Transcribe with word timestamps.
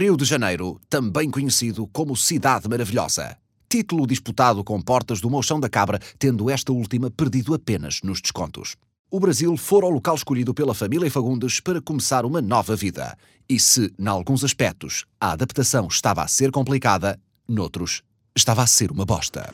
Rio 0.00 0.16
de 0.16 0.24
Janeiro, 0.24 0.80
também 0.88 1.30
conhecido 1.30 1.86
como 1.88 2.16
Cidade 2.16 2.68
Maravilhosa. 2.68 3.36
Título 3.68 4.06
disputado 4.06 4.64
com 4.64 4.80
portas 4.80 5.20
do 5.20 5.28
Mochão 5.28 5.60
da 5.60 5.68
Cabra, 5.68 6.00
tendo 6.18 6.48
esta 6.48 6.72
última 6.72 7.10
perdido 7.10 7.52
apenas 7.54 8.00
nos 8.02 8.20
descontos. 8.20 8.76
O 9.10 9.20
Brasil 9.20 9.56
fora 9.56 9.86
o 9.86 9.90
local 9.90 10.14
escolhido 10.14 10.54
pela 10.54 10.72
família 10.74 11.10
Fagundes 11.10 11.60
para 11.60 11.82
começar 11.82 12.24
uma 12.24 12.40
nova 12.40 12.74
vida. 12.74 13.16
E 13.48 13.60
se, 13.60 13.92
em 13.98 14.06
alguns 14.06 14.42
aspectos, 14.42 15.04
a 15.20 15.32
adaptação 15.32 15.86
estava 15.88 16.22
a 16.22 16.28
ser 16.28 16.50
complicada, 16.50 17.20
noutros, 17.48 18.02
estava 18.34 18.62
a 18.62 18.66
ser 18.66 18.90
uma 18.90 19.04
bosta. 19.04 19.52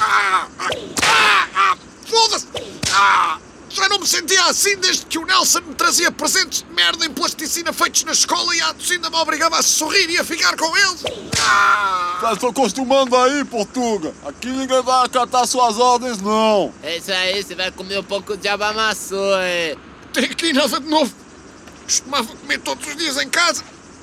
Ah, 0.00 0.48
ah, 0.58 0.70
ah, 1.02 1.48
ah, 1.54 1.76
Foda-se! 2.04 2.46
Ah, 2.92 3.40
já 3.70 3.88
não 3.88 3.91
me 4.02 4.08
sentia 4.08 4.44
assim 4.46 4.76
desde 4.78 5.06
que 5.06 5.16
o 5.16 5.24
Nelson 5.24 5.60
me 5.60 5.74
trazia 5.74 6.10
presentes 6.10 6.62
de 6.62 6.72
merda 6.74 7.06
em 7.06 7.10
plasticina 7.10 7.72
feitos 7.72 8.02
na 8.02 8.10
escola 8.10 8.54
e 8.54 8.60
a 8.60 8.74
Tocinda 8.74 9.08
me 9.08 9.16
obrigava 9.16 9.58
a 9.58 9.62
sorrir 9.62 10.10
e 10.10 10.18
a 10.18 10.24
ficar 10.24 10.56
com 10.56 10.76
eles. 10.76 11.04
Ah! 11.40 12.18
Já 12.20 12.32
estou 12.32 12.50
acostumando 12.50 13.16
aí, 13.16 13.44
Portuga. 13.44 14.12
Aqui 14.26 14.48
ninguém 14.48 14.82
vai 14.82 15.06
acatar 15.06 15.46
suas 15.46 15.78
ordens, 15.78 16.20
não. 16.20 16.74
É 16.82 16.96
isso 16.96 17.12
aí, 17.12 17.42
você 17.42 17.54
vai 17.54 17.70
comer 17.70 18.00
um 18.00 18.04
pouco 18.04 18.36
de 18.36 18.48
abamaçô, 18.48 19.36
hein? 19.40 19.78
Tem 20.12 20.24
aqui 20.24 20.52
nada 20.52 20.80
de 20.80 20.88
novo. 20.88 21.14
Costumava 21.84 22.26
comer 22.34 22.58
todos 22.58 22.84
os 22.86 22.96
dias 22.96 23.16
em 23.18 23.28
casa, 23.28 23.62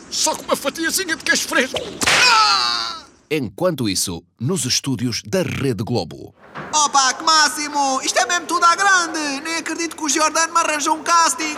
só 0.09 0.33
com 0.33 0.43
uma 0.43 0.55
fatiazinha 0.55 1.17
de 1.17 1.23
queijo 1.25 1.45
fresco. 1.45 1.77
Ah! 2.07 3.03
Enquanto 3.29 3.87
isso, 3.87 4.23
nos 4.39 4.65
estúdios 4.65 5.21
da 5.23 5.43
Rede 5.43 5.83
Globo. 5.83 6.33
Opa, 6.73 7.13
que 7.13 7.23
máximo! 7.23 8.01
Isto 8.03 8.19
é 8.19 8.25
mesmo 8.25 8.47
tudo 8.47 8.63
que 9.99 10.05
o 10.05 10.09
Giordano 10.09 10.53
me 10.53 10.59
arranjou 10.59 10.95
um 10.95 11.03
casting! 11.03 11.57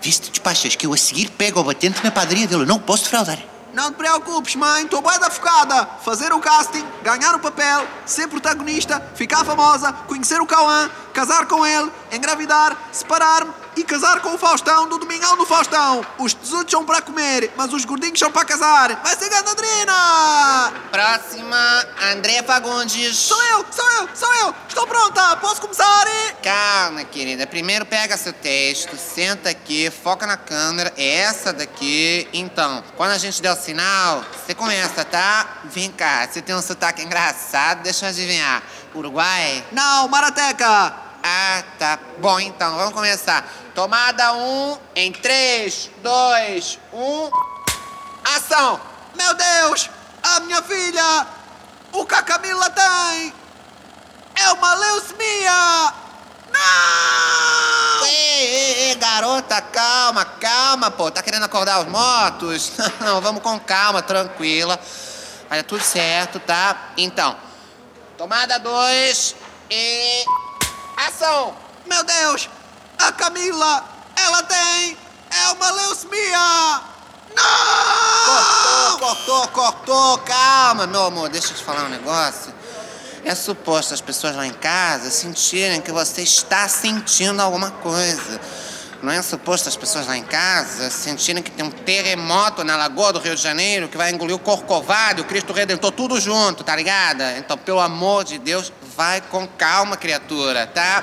Viste, 0.00 0.30
despachas 0.30 0.76
que 0.76 0.86
eu 0.86 0.92
a 0.92 0.96
seguir 0.98 1.30
pego 1.30 1.60
o 1.60 1.64
batente 1.64 2.04
na 2.04 2.10
padaria 2.10 2.46
dele. 2.46 2.66
Não 2.66 2.78
posso 2.78 3.04
defraudar. 3.04 3.38
Não 3.72 3.90
te 3.90 3.96
preocupes, 3.96 4.54
mãe, 4.54 4.84
estou 4.84 5.00
bué 5.00 5.18
da 5.18 5.30
focada! 5.30 5.88
Fazer 6.04 6.32
o 6.32 6.40
casting, 6.40 6.84
ganhar 7.02 7.34
o 7.34 7.40
papel, 7.40 7.86
ser 8.04 8.28
protagonista, 8.28 9.00
ficar 9.16 9.44
famosa, 9.44 9.92
conhecer 10.06 10.40
o 10.40 10.46
Cauã, 10.46 10.90
casar 11.12 11.46
com 11.46 11.66
ele, 11.66 11.90
engravidar, 12.12 12.76
separar-me 12.92 13.52
e 13.76 13.84
casar 13.84 14.20
com 14.20 14.34
o 14.34 14.38
Faustão 14.38 14.88
do 14.88 14.98
Domingão 14.98 15.36
do 15.36 15.46
Faustão. 15.46 16.04
Os 16.18 16.34
tesudos 16.34 16.70
são 16.70 16.84
para 16.84 17.02
comer, 17.02 17.52
mas 17.56 17.72
os 17.72 17.84
gordinhos 17.84 18.18
são 18.18 18.30
para 18.30 18.44
casar. 18.44 19.00
Vai 19.02 19.16
ser 19.16 19.28
Gandadrina! 19.28 20.72
Próxima, 20.90 21.86
André 22.12 22.42
Fagundes. 22.42 23.16
Sou 23.16 23.42
eu, 23.44 23.64
sou 23.70 23.90
eu, 23.92 24.08
sou 24.14 24.34
eu! 24.34 24.54
Estou 24.68 24.86
pronta, 24.86 25.36
posso 25.36 25.60
começar? 25.60 25.84
Calma, 26.42 27.04
querida. 27.04 27.46
Primeiro 27.46 27.86
pega 27.86 28.16
seu 28.16 28.32
texto, 28.32 28.96
senta 28.96 29.48
aqui, 29.48 29.90
foca 29.90 30.26
na 30.26 30.36
câmera. 30.36 30.92
É 30.96 31.20
essa 31.20 31.52
daqui. 31.52 32.28
Então, 32.32 32.84
quando 32.96 33.12
a 33.12 33.18
gente 33.18 33.40
der 33.40 33.52
o 33.52 33.56
sinal, 33.56 34.22
você 34.44 34.54
começa, 34.54 35.04
tá? 35.04 35.62
Vem 35.64 35.90
cá, 35.90 36.28
você 36.30 36.42
tem 36.42 36.54
um 36.54 36.60
sotaque 36.60 37.02
engraçado, 37.02 37.82
deixa 37.82 38.04
eu 38.04 38.10
adivinhar. 38.10 38.62
Uruguai? 38.94 39.64
Não, 39.72 40.06
Marateca! 40.08 40.94
Ah, 41.22 41.62
tá. 41.78 41.98
Bom, 42.18 42.38
então, 42.38 42.76
vamos 42.76 42.92
começar. 42.92 43.50
Tomada 43.74 44.32
1, 44.32 44.36
um, 44.36 44.78
em 44.94 45.10
3, 45.10 45.90
2, 46.00 46.78
1. 46.92 47.30
Ação! 48.36 48.80
Meu 49.16 49.34
Deus! 49.34 49.90
A 50.22 50.40
minha 50.40 50.62
filha! 50.62 51.26
O 51.92 52.06
que 52.06 52.14
a 52.14 52.22
Camila 52.22 52.70
tem! 52.70 53.34
É 54.36 54.52
uma 54.52 54.74
leucemia! 54.74 55.92
Não! 56.52 58.06
Ei, 58.06 58.46
ei, 58.46 58.90
ei, 58.90 58.94
garota, 58.94 59.60
calma, 59.60 60.24
calma, 60.24 60.92
pô. 60.92 61.10
Tá 61.10 61.20
querendo 61.20 61.44
acordar 61.44 61.80
os 61.80 61.88
mortos? 61.88 62.72
Não, 63.00 63.20
vamos 63.20 63.42
com 63.42 63.58
calma, 63.58 64.02
tranquila. 64.02 64.78
Vai 65.48 65.58
dar 65.58 65.64
tudo 65.64 65.82
certo, 65.82 66.38
tá? 66.38 66.92
Então, 66.96 67.36
tomada 68.16 68.56
2 68.56 69.34
e. 69.68 70.24
Ação! 70.96 71.56
Meu 71.86 72.04
Deus! 72.04 72.48
A 73.06 73.12
Camila! 73.12 73.84
Ela 74.16 74.42
tem! 74.44 74.96
É 75.30 75.52
uma 75.52 75.70
leucemia! 75.72 76.80
Não! 77.36 78.98
Cortou, 78.98 78.98
cortou, 78.98 79.48
cortou. 79.48 80.18
Calma, 80.18 80.86
meu 80.86 81.04
amor. 81.04 81.28
Deixa 81.28 81.48
eu 81.48 81.54
te 81.54 81.62
falar 81.62 81.84
um 81.84 81.90
negócio. 81.90 82.54
É 83.22 83.34
suposto 83.34 83.92
as 83.92 84.00
pessoas 84.00 84.34
lá 84.34 84.46
em 84.46 84.54
casa 84.54 85.10
sentirem 85.10 85.82
que 85.82 85.92
você 85.92 86.22
está 86.22 86.66
sentindo 86.66 87.40
alguma 87.40 87.70
coisa. 87.70 88.40
Não 89.02 89.12
é 89.12 89.20
suposto 89.20 89.68
as 89.68 89.76
pessoas 89.76 90.06
lá 90.06 90.16
em 90.16 90.22
casa 90.22 90.88
sentirem 90.88 91.42
que 91.42 91.50
tem 91.50 91.62
um 91.62 91.70
terremoto 91.70 92.64
na 92.64 92.74
Lagoa 92.74 93.12
do 93.12 93.18
Rio 93.18 93.36
de 93.36 93.42
Janeiro 93.42 93.86
que 93.86 93.98
vai 93.98 94.10
engolir 94.12 94.34
o 94.34 94.38
Corcovado, 94.38 95.20
o 95.20 95.24
Cristo 95.26 95.52
Redentor, 95.52 95.92
tudo 95.92 96.18
junto, 96.18 96.64
tá 96.64 96.74
ligada? 96.74 97.36
Então, 97.36 97.58
pelo 97.58 97.80
amor 97.80 98.24
de 98.24 98.38
Deus, 98.38 98.72
vai 98.96 99.20
com 99.20 99.46
calma, 99.46 99.94
criatura, 99.94 100.66
tá? 100.66 101.02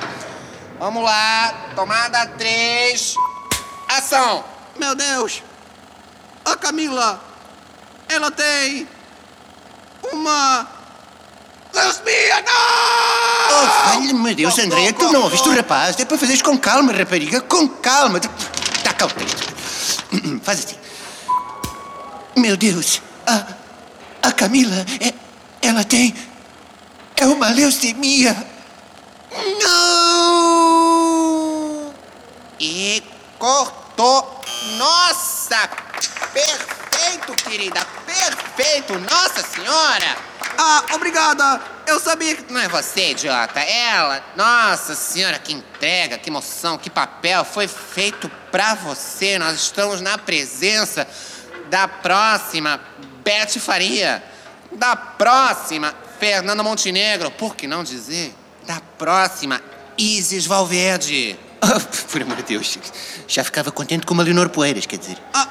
Vamos 0.82 1.04
lá, 1.04 1.54
tomada 1.76 2.26
3. 2.26 3.14
Ação! 3.88 4.44
Meu 4.80 4.96
Deus! 4.96 5.44
A 6.44 6.56
Camila! 6.56 7.22
Ela 8.10 8.32
tem. 8.32 8.88
Uma. 10.12 10.68
Leucemia! 11.72 12.42
Não! 12.42 13.62
Oh, 13.62 13.90
valha-me 13.90 14.34
Deus, 14.34 14.58
Andréia, 14.58 14.92
tu 14.92 15.12
não 15.12 15.22
ouviste 15.22 15.48
o 15.48 15.56
rapaz? 15.56 16.00
É 16.00 16.04
para 16.04 16.18
fazeres 16.18 16.42
com 16.42 16.58
calma, 16.58 16.92
rapariga, 16.92 17.42
com 17.42 17.70
calma. 17.70 18.20
Tá 18.20 18.92
cá 18.92 19.06
o 19.06 19.10
texto. 19.12 19.54
Faz 20.42 20.66
assim. 20.66 20.78
Meu 22.36 22.58
Deus, 22.58 23.04
a, 23.28 23.46
a 24.24 24.32
Camila, 24.32 24.84
é, 25.00 25.14
ela 25.62 25.84
tem. 25.84 26.16
É 27.18 27.26
uma 27.28 27.50
leucemia. 27.50 28.36
Não! 29.62 29.81
E 32.64 33.04
cortou. 33.40 34.40
Nossa! 34.78 35.68
Perfeito, 36.32 37.34
querida! 37.44 37.84
Perfeito! 38.06 39.00
Nossa 39.00 39.42
Senhora! 39.42 40.16
Ah, 40.58 40.86
obrigada! 40.94 41.60
Eu 41.88 42.00
sabia 42.00 42.36
que. 42.36 42.54
Não 42.54 42.62
é 42.62 42.68
você, 42.68 43.12
idiota, 43.12 43.60
ela. 43.60 44.24
Nossa 44.36 44.94
senhora, 44.94 45.40
que 45.40 45.52
entrega, 45.52 46.20
que 46.20 46.30
emoção, 46.30 46.78
que 46.78 46.90
papel. 46.90 47.44
Foi 47.44 47.68
feito 47.68 48.30
pra 48.52 48.76
você. 48.76 49.40
Nós 49.40 49.56
estamos 49.56 50.02
na 50.02 50.18
presença 50.20 51.08
da 51.70 51.88
próxima 51.88 52.80
Beth 53.24 53.60
Faria. 53.60 54.24
Da 54.72 54.96
próxima 54.96 55.94
Fernanda 56.20 56.62
Montenegro. 56.62 57.32
Por 57.32 57.56
que 57.56 57.66
não 57.66 57.84
dizer? 57.84 58.34
Da 58.68 58.80
próxima 59.00 59.60
Isis 59.98 60.46
Valverde. 60.46 61.38
Oh, 61.64 61.80
por 62.12 62.22
amor 62.22 62.38
de 62.38 62.44
Deus, 62.44 62.78
já 63.28 63.44
ficava 63.44 63.72
contente 63.72 64.06
com 64.06 64.14
uma 64.14 64.24
Leonor 64.24 64.50
Poeiras, 64.50 64.86
quer 64.86 64.98
dizer. 64.98 65.18
Ah, 65.34 65.48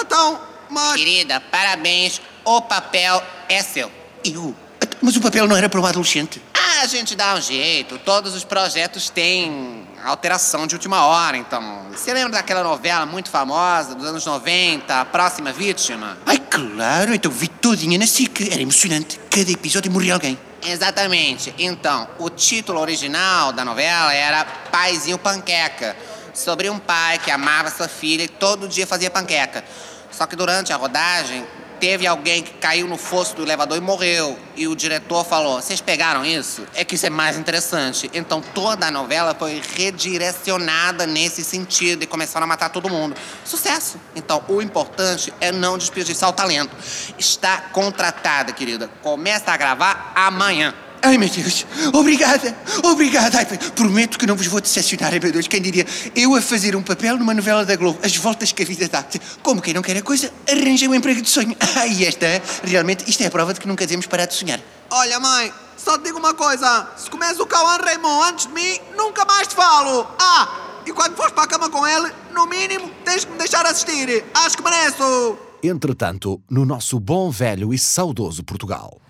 então, 0.00 0.40
mas. 0.70 0.96
Querida, 0.96 1.40
parabéns. 1.40 2.20
O 2.44 2.62
papel 2.62 3.22
é 3.48 3.62
seu. 3.62 3.90
Eu? 4.24 4.54
Mas 5.02 5.16
o 5.16 5.20
papel 5.20 5.46
não 5.46 5.56
era 5.56 5.68
para 5.68 5.78
uma 5.78 5.88
adolescente? 5.88 6.40
Ah, 6.54 6.82
a 6.82 6.86
gente 6.86 7.14
dá 7.14 7.34
um 7.34 7.40
jeito. 7.40 7.98
Todos 7.98 8.34
os 8.34 8.44
projetos 8.44 9.10
têm 9.10 9.86
alteração 10.04 10.66
de 10.66 10.74
última 10.74 11.04
hora, 11.04 11.36
então. 11.36 11.86
Você 11.90 12.12
lembra 12.12 12.32
daquela 12.32 12.62
novela 12.62 13.04
muito 13.04 13.30
famosa 13.30 13.94
dos 13.94 14.06
anos 14.06 14.24
90, 14.24 15.00
A 15.00 15.04
Próxima 15.04 15.52
Vítima? 15.52 16.16
Ai, 16.24 16.38
claro, 16.38 17.14
então 17.14 17.30
vi 17.30 17.48
todinha 17.48 17.98
na 17.98 18.06
SIC. 18.06 18.52
Era 18.52 18.62
emocionante. 18.62 19.20
Cada 19.30 19.50
episódio 19.50 19.90
morria 19.90 20.14
alguém. 20.14 20.38
Exatamente. 20.62 21.54
Então, 21.58 22.08
o 22.18 22.28
título 22.28 22.80
original 22.80 23.52
da 23.52 23.64
novela 23.64 24.12
era 24.12 24.44
Paizinho 24.44 25.18
Panqueca. 25.18 25.96
Sobre 26.34 26.70
um 26.70 26.78
pai 26.78 27.18
que 27.18 27.30
amava 27.30 27.70
sua 27.70 27.88
filha 27.88 28.22
e 28.22 28.28
todo 28.28 28.68
dia 28.68 28.86
fazia 28.86 29.10
panqueca. 29.10 29.64
Só 30.10 30.26
que 30.26 30.36
durante 30.36 30.72
a 30.72 30.76
rodagem, 30.76 31.44
teve 31.78 32.06
alguém 32.06 32.42
que 32.42 32.52
caiu 32.54 32.86
no 32.86 32.96
fosso 32.96 33.34
do 33.36 33.42
elevador 33.42 33.76
e 33.76 33.80
morreu. 33.80 34.38
E 34.56 34.66
o 34.66 34.74
diretor 34.74 35.24
falou: 35.24 35.60
Vocês 35.60 35.80
pegaram 35.80 36.24
isso? 36.24 36.66
É 36.74 36.84
que 36.84 36.94
isso 36.94 37.06
é 37.06 37.10
mais 37.10 37.36
interessante. 37.36 38.10
Então 38.12 38.40
toda 38.40 38.86
a 38.86 38.90
novela 38.90 39.34
foi 39.34 39.62
redirecionada 39.76 41.06
nesse 41.06 41.44
sentido 41.44 42.02
e 42.02 42.06
começaram 42.06 42.44
a 42.44 42.48
matar 42.48 42.68
todo 42.70 42.88
mundo. 42.88 43.16
Sucesso! 43.44 43.98
Então 44.14 44.42
o 44.48 44.60
importante 44.60 45.32
é 45.40 45.52
não 45.52 45.78
desperdiçar 45.78 46.28
o 46.28 46.32
talento. 46.32 46.74
Está 47.18 47.58
contratada, 47.72 48.52
querida. 48.52 48.88
Começa 49.02 49.52
a 49.52 49.56
gravar 49.56 50.12
amanhã. 50.14 50.74
Ai, 51.02 51.16
meu 51.18 51.28
Deus. 51.28 51.66
Obrigada. 51.92 52.56
Obrigada. 52.84 53.38
Ai, 53.38 53.46
prometo 53.74 54.18
que 54.18 54.26
não 54.26 54.36
vos 54.36 54.46
vou 54.46 54.60
decepcionar, 54.60 55.12
ai, 55.12 55.20
meu 55.20 55.32
Deus. 55.32 55.46
Quem 55.46 55.60
diria? 55.60 55.86
Eu 56.14 56.34
a 56.34 56.40
fazer 56.40 56.74
um 56.76 56.82
papel 56.82 57.16
numa 57.18 57.34
novela 57.34 57.64
da 57.64 57.76
Globo. 57.76 57.98
As 58.02 58.16
voltas 58.16 58.52
que 58.52 58.62
a 58.62 58.66
vida 58.66 58.88
dá. 58.88 59.04
Como 59.42 59.60
quem 59.62 59.74
não 59.74 59.82
quer 59.82 59.96
a 59.96 60.02
coisa, 60.02 60.32
arranjei 60.50 60.88
um 60.88 60.94
emprego 60.94 61.22
de 61.22 61.28
sonho. 61.28 61.56
Ai, 61.76 62.04
esta, 62.04 62.26
realmente, 62.64 63.08
isto 63.08 63.22
é 63.22 63.26
a 63.26 63.30
prova 63.30 63.54
de 63.54 63.60
que 63.60 63.68
nunca 63.68 63.86
devemos 63.86 64.06
parar 64.06 64.26
de 64.26 64.34
sonhar. 64.34 64.60
Olha, 64.90 65.20
mãe, 65.20 65.52
Só 65.76 65.96
te 65.96 66.04
digo 66.04 66.18
uma 66.18 66.34
coisa: 66.34 66.88
se 66.96 67.08
comes 67.08 67.38
o 67.38 67.46
Cauã 67.46 67.76
Raymond 67.76 68.30
antes 68.30 68.46
de 68.46 68.52
mim, 68.52 68.78
nunca 68.96 69.24
mais 69.24 69.46
te 69.46 69.54
falo. 69.54 70.06
Ah, 70.18 70.80
e 70.84 70.92
quando 70.92 71.14
fores 71.16 71.32
para 71.32 71.44
a 71.44 71.46
cama 71.46 71.70
com 71.70 71.86
ele, 71.86 72.12
no 72.34 72.46
mínimo 72.46 72.90
tens 73.04 73.24
que 73.24 73.30
me 73.30 73.38
deixar 73.38 73.64
assistir. 73.64 74.24
Acho 74.34 74.56
que 74.56 74.62
mereço. 74.62 75.38
Entretanto, 75.62 76.40
no 76.50 76.64
nosso 76.64 76.98
bom, 77.00 77.30
velho 77.30 77.72
e 77.72 77.78
saudoso 77.78 78.42
Portugal. 78.44 79.00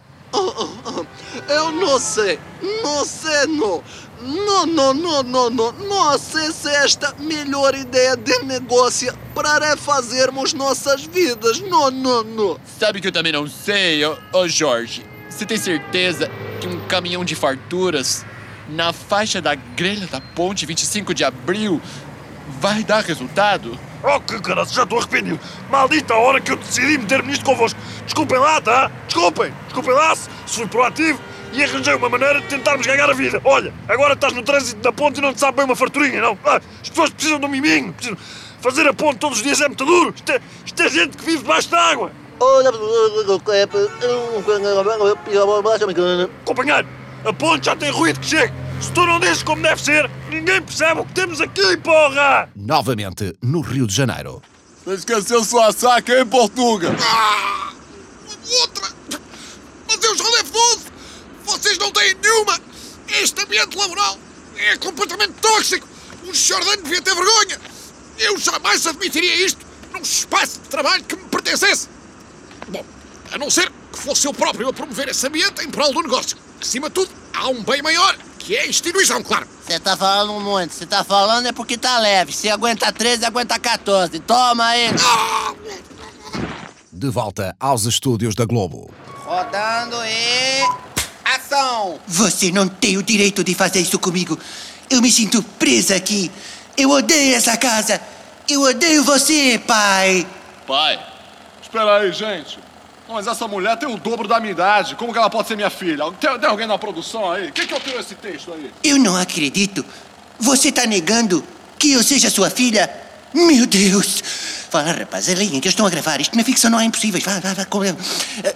Eu 1.49 1.73
não 1.73 1.99
sei, 1.99 2.39
não 2.83 3.05
sei, 3.07 3.47
não. 3.47 3.83
Não, 4.21 4.67
não, 4.67 4.93
não, 4.93 5.23
não, 5.23 5.51
não. 5.51 5.73
Não 5.73 6.19
sei 6.19 6.53
se 6.53 6.69
é 6.69 6.85
esta 6.85 7.15
melhor 7.19 7.75
ideia 7.75 8.17
de 8.17 8.39
negócio 8.41 9.17
para 9.35 9.71
refazermos 9.71 10.53
nossas 10.53 11.05
vidas. 11.05 11.61
Não, 11.61 11.91
não, 11.91 12.23
não. 12.25 12.61
Sabe 12.79 13.01
que 13.01 13.09
eu 13.09 13.13
também 13.13 13.33
não 13.33 13.47
sei, 13.47 14.05
ô, 14.05 14.17
ô 14.33 14.49
Jorge? 14.49 15.07
Você 15.31 15.47
tem 15.47 15.57
certeza 15.57 16.31
que 16.61 16.67
um 16.67 16.81
caminhão 16.87 17.25
de 17.25 17.35
farturas 17.35 18.27
na 18.69 18.93
faixa 18.93 19.41
da 19.41 19.55
grelha 19.55 20.07
da 20.07 20.21
ponte 20.21 20.67
25 20.67 21.15
de 21.15 21.25
abril 21.25 21.81
vai 22.61 22.83
dar 22.85 23.03
resultado? 23.03 23.79
Oh, 24.03 24.21
que 24.21 24.39
caralho, 24.41 24.69
já 24.69 24.83
estou 24.83 24.99
arrependido. 24.99 25.41
Maldita 25.71 26.15
hora 26.15 26.41
que 26.41 26.53
eu 26.53 26.57
decidi 26.57 26.99
meter-me 26.99 27.29
nisto 27.29 27.45
convosco. 27.45 27.79
Desculpem 28.05 28.39
lá, 28.39 28.61
tá? 28.61 28.91
Desculpem. 29.07 29.53
Desculpem 29.65 29.95
lá 29.95 30.15
se, 30.15 30.29
se 30.47 30.57
fui 30.57 30.67
proativo 30.67 31.28
e 31.53 31.65
arranjei 31.65 31.95
uma 31.95 32.09
maneira 32.09 32.41
de 32.41 32.47
tentarmos 32.47 32.87
ganhar 32.87 33.09
a 33.09 33.15
vida. 33.15 33.41
Olha, 33.45 33.73
agora 33.89 34.15
estás 34.15 34.33
no 34.33 34.43
trânsito 34.43 34.81
da 34.81 34.93
ponte 34.93 35.19
e 35.19 35.21
não 35.21 35.33
te 35.33 35.41
sabe 35.41 35.57
bem 35.57 35.65
uma 35.65 35.77
farturinha, 35.77 36.21
não. 36.21 36.39
Ah, 36.45 36.61
as 36.83 36.89
pessoas 36.89 37.11
precisam 37.11 37.39
de 37.39 37.47
um 37.47 37.49
miminho. 37.49 37.93
Precisam... 37.93 38.19
Fazer 38.61 38.89
a 38.89 38.93
ponte 38.93 39.19
todos 39.19 39.39
os 39.39 39.45
dias 39.45 39.61
é 39.61 39.69
muito 39.69 39.85
duro. 39.85 40.13
Isto 40.15 40.33
é, 40.33 40.41
isto 40.67 40.83
é 40.83 40.89
gente 40.89 41.17
que 41.17 41.25
vive 41.25 41.39
debaixo 41.39 41.71
da 41.71 41.81
água. 41.81 42.11
Companheiro, 46.45 46.89
a 47.25 47.33
ponte 47.33 47.67
já 47.67 47.77
tem 47.77 47.91
ruído 47.91 48.21
que 48.21 48.27
chega. 48.27 48.53
Se 48.81 48.93
tu 48.93 49.05
não 49.05 49.19
deixes 49.19 49.43
como 49.43 49.61
deve 49.63 49.83
ser, 49.83 50.09
ninguém 50.31 50.63
percebe 50.63 51.01
o 51.01 51.05
que 51.05 51.13
temos 51.13 51.41
aqui, 51.41 51.77
porra! 51.79 52.49
Novamente 52.55 53.35
no 53.43 53.61
Rio 53.61 53.87
de 53.87 53.95
Janeiro. 53.95 54.41
Esqueceu 54.87 55.45
sua 55.45 55.73
saca 55.73 56.21
em 56.21 56.27
Portugal. 56.27 56.93
Ah, 57.03 57.73
outra! 58.61 58.89
Mas 59.89 60.03
eu 60.03 60.17
já 60.17 60.25
levo 60.25 60.53
12! 60.53 60.99
Vocês 61.61 61.79
não 61.79 61.91
têm 61.91 62.15
nenhuma! 62.23 62.59
Este 63.09 63.41
ambiente 63.43 63.77
laboral 63.77 64.19
é 64.57 64.77
completamente 64.77 65.33
tóxico! 65.41 65.87
O 66.27 66.35
Jordan 66.35 66.77
devia 66.83 67.03
ter 67.03 67.15
vergonha! 67.15 67.61
Eu 68.19 68.39
jamais 68.39 68.87
admitiria 68.87 69.47
isto 69.47 69.65
num 69.93 70.01
espaço 70.01 70.61
de 70.61 70.69
trabalho 70.69 71.03
que 71.05 71.17
me 71.17 71.25
pertencesse! 71.25 71.89
Bom, 72.69 72.85
a 73.33 73.39
não 73.39 73.51
ser 73.51 73.71
que 73.93 73.99
fosse 73.99 74.27
eu 74.27 74.35
próprio 74.35 74.69
a 74.69 74.73
promover 74.73 75.09
esse 75.09 75.27
ambiente 75.27 75.65
em 75.65 75.71
prol 75.71 75.93
do 75.93 76.03
negócio. 76.03 76.37
Acima 76.61 76.89
de 76.89 76.95
tudo, 76.95 77.11
há 77.33 77.49
um 77.49 77.63
bem 77.63 77.81
maior, 77.83 78.17
que 78.39 78.57
é 78.57 78.63
a 78.63 78.67
instituição, 78.67 79.23
claro. 79.23 79.47
Você 79.65 79.79
tá 79.79 79.97
falando 79.97 80.41
muito. 80.41 80.73
Você 80.75 80.87
tá 80.87 81.05
falando 81.05 81.47
é 81.47 81.53
porque 81.53 81.77
tá 81.77 81.99
leve. 81.99 82.33
Se 82.33 82.49
aguenta 82.49 82.91
13, 82.93 83.25
aguenta 83.25 83.59
14. 83.59 84.19
Toma 84.21 84.65
aí. 84.65 84.89
Ah, 85.05 85.55
De 86.91 87.09
volta 87.11 87.55
aos 87.61 87.85
estúdios 87.85 88.35
da 88.35 88.45
Globo. 88.45 88.91
Rodando 89.25 89.97
e. 90.05 90.88
Ação! 91.49 91.99
Você 92.07 92.53
não 92.53 92.69
tem 92.69 92.99
o 92.99 93.03
direito 93.03 93.43
de 93.43 93.55
fazer 93.55 93.81
isso 93.81 93.99
comigo. 93.99 94.39
Eu 94.91 95.01
me 95.01 95.11
sinto 95.11 95.43
presa 95.43 95.97
aqui. 95.97 96.31
Eu 96.77 96.91
odeio 96.91 97.35
essa 97.35 97.57
casa. 97.57 98.01
Eu 98.47 98.63
odeio 98.63 99.03
você, 99.03 99.59
pai. 99.67 100.27
Pai, 100.67 101.01
espera 101.63 102.01
aí, 102.01 102.13
gente. 102.13 102.59
Não, 103.07 103.15
mas 103.15 103.27
essa 103.27 103.49
mulher 103.49 103.77
tem 103.79 103.89
o 103.89 103.97
dobro 103.97 104.29
da 104.29 104.39
minha 104.39 104.53
idade. 104.53 104.95
Como 104.95 105.13
que 105.13 105.19
ela 105.19 105.31
pode 105.31 105.49
ser 105.49 105.57
minha 105.57 105.71
filha? 105.71 106.05
Tem, 106.21 106.39
tem 106.39 106.49
alguém 106.49 106.67
na 106.67 106.77
produção 106.77 107.31
aí? 107.31 107.51
Quem 107.51 107.67
que 107.67 107.73
autorou 107.73 107.99
esse 107.99 108.15
texto 108.15 108.53
aí? 108.53 108.71
Eu 108.85 108.99
não 108.99 109.17
acredito. 109.17 109.85
Você 110.39 110.71
tá 110.71 110.87
negando 110.87 111.43
que 111.79 111.93
eu 111.93 112.03
seja 112.03 112.29
sua 112.29 112.51
filha? 112.51 112.91
Meu 113.33 113.67
Deus! 113.67 114.23
Fala, 114.71 114.93
rapaz, 114.93 115.29
é 115.29 115.35
linha 115.35 115.61
que 115.61 115.69
eu 115.69 115.71
estou 115.71 115.87
a 115.87 115.91
gravar. 115.91 116.21
Isto 116.21 116.37
na 116.37 116.45
ficção 116.45 116.71
não 116.71 116.79
é 116.79 116.85
impossível. 116.85 117.21
Vai. 117.21 117.65
como 117.67 117.85
é? 117.85 117.95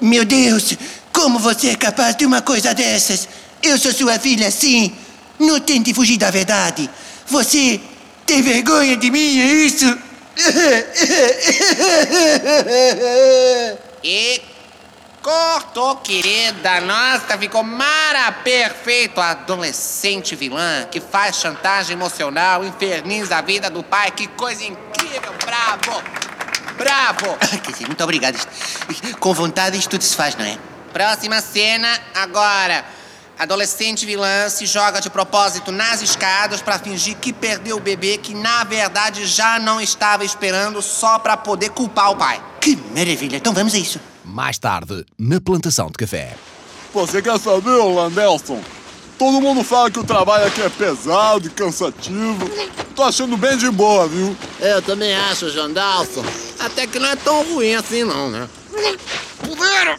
Meu 0.00 0.24
Deus! 0.26 0.76
Como 1.22 1.38
você 1.38 1.68
é 1.68 1.76
capaz 1.76 2.16
de 2.16 2.26
uma 2.26 2.42
coisa 2.42 2.74
dessas? 2.74 3.28
Eu 3.62 3.78
sou 3.78 3.92
sua 3.92 4.18
filha, 4.18 4.50
sim. 4.50 4.92
Não 5.38 5.60
tente 5.60 5.94
fugir 5.94 6.18
da 6.18 6.32
verdade. 6.32 6.90
Você 7.28 7.80
tem 8.26 8.42
vergonha 8.42 8.96
de 8.96 9.08
mim, 9.08 9.38
é 9.38 9.54
isso? 9.54 9.86
E. 14.02 14.42
Cortou, 15.22 15.94
querida. 15.98 16.80
Nossa, 16.80 17.38
ficou 17.38 17.62
mara 17.62 18.32
perfeito. 18.32 19.20
Adolescente 19.20 20.34
vilã 20.34 20.88
que 20.90 20.98
faz 20.98 21.36
chantagem 21.36 21.92
emocional, 21.92 22.64
inferniza 22.64 23.36
a 23.36 23.42
vida 23.42 23.70
do 23.70 23.84
pai. 23.84 24.10
Que 24.10 24.26
coisa 24.26 24.64
incrível. 24.64 25.32
Bravo! 25.44 26.02
Bravo! 26.76 27.38
Quer 27.62 27.70
dizer, 27.70 27.86
muito 27.86 28.02
obrigado. 28.02 28.44
Com 29.20 29.32
vontade 29.32 29.78
isto 29.78 29.90
tudo 29.90 30.02
se 30.02 30.16
faz, 30.16 30.34
não 30.34 30.44
é? 30.44 30.71
Próxima 30.92 31.40
cena, 31.40 31.88
agora. 32.14 32.84
Adolescente 33.38 34.06
vilã 34.06 34.48
se 34.48 34.66
joga 34.66 35.00
de 35.00 35.10
propósito 35.10 35.72
nas 35.72 36.02
escadas 36.02 36.60
para 36.60 36.78
fingir 36.78 37.16
que 37.16 37.32
perdeu 37.32 37.78
o 37.78 37.80
bebê 37.80 38.18
que 38.18 38.34
na 38.34 38.62
verdade 38.62 39.26
já 39.26 39.58
não 39.58 39.80
estava 39.80 40.24
esperando 40.24 40.80
só 40.82 41.18
para 41.18 41.36
poder 41.36 41.70
culpar 41.70 42.10
o 42.12 42.16
pai. 42.16 42.40
Que 42.60 42.76
maravilha. 42.76 43.36
Então 43.36 43.52
vamos 43.52 43.74
a 43.74 43.78
isso. 43.78 43.98
Mais 44.24 44.58
tarde, 44.58 45.04
na 45.18 45.40
plantação 45.40 45.88
de 45.88 45.94
café. 45.94 46.36
Você 46.94 47.20
quer 47.22 47.38
saber, 47.40 47.70
Landelson? 47.70 48.62
Todo 49.18 49.40
mundo 49.40 49.64
fala 49.64 49.90
que 49.90 49.98
o 49.98 50.04
trabalho 50.04 50.46
aqui 50.46 50.60
é 50.60 50.68
pesado 50.68 51.46
e 51.46 51.50
cansativo. 51.50 52.48
Tô 52.94 53.02
achando 53.02 53.36
bem 53.36 53.56
de 53.56 53.70
boa, 53.70 54.06
viu? 54.06 54.36
Eu 54.60 54.82
também 54.82 55.14
acho, 55.14 55.50
Jandalson. 55.50 56.24
Até 56.58 56.86
que 56.86 56.98
não 56.98 57.08
é 57.08 57.16
tão 57.16 57.42
ruim 57.44 57.74
assim, 57.74 58.04
não, 58.04 58.30
né? 58.30 58.48
Puderam! 59.40 59.96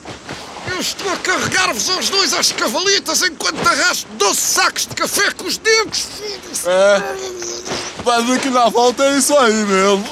Estou 0.83 1.09
a 1.13 1.15
carregar-vos 1.15 1.89
aos 1.89 2.09
dois 2.09 2.33
às 2.33 2.51
cavalitas 2.51 3.21
enquanto 3.21 3.65
arrasto 3.65 4.05
12 4.15 4.35
sacos 4.35 4.85
de 4.85 4.93
café 4.93 5.31
com 5.31 5.45
os 5.45 5.57
dentes! 5.57 6.09
É. 6.65 8.03
Vai 8.03 8.21
ver 8.25 8.41
que 8.41 8.49
na 8.49 8.67
volta 8.67 9.05
é 9.05 9.17
isso 9.17 9.33
aí 9.37 9.53
mesmo. 9.53 10.03